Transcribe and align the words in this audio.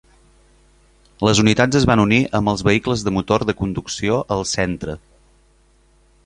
Les 1.27 1.41
unitats 1.43 1.79
es 1.79 1.85
van 1.91 2.01
unir 2.03 2.19
amb 2.39 2.51
els 2.53 2.63
vehicles 2.69 3.05
de 3.09 3.13
motor 3.19 3.45
de 3.51 3.55
conducció 3.61 4.19
al 4.37 4.43
centre. 4.55 4.97